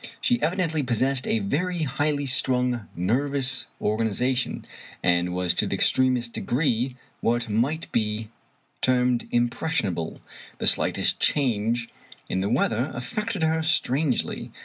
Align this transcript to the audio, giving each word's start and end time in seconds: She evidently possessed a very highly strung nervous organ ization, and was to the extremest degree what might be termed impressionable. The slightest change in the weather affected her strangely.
She 0.19 0.41
evidently 0.41 0.81
possessed 0.81 1.27
a 1.27 1.37
very 1.37 1.83
highly 1.83 2.25
strung 2.25 2.89
nervous 2.95 3.67
organ 3.79 4.09
ization, 4.09 4.63
and 5.03 5.31
was 5.31 5.53
to 5.53 5.67
the 5.67 5.75
extremest 5.75 6.33
degree 6.33 6.95
what 7.19 7.47
might 7.49 7.85
be 7.91 8.29
termed 8.81 9.27
impressionable. 9.29 10.19
The 10.57 10.65
slightest 10.65 11.19
change 11.19 11.87
in 12.27 12.39
the 12.39 12.49
weather 12.49 12.89
affected 12.95 13.43
her 13.43 13.61
strangely. 13.61 14.51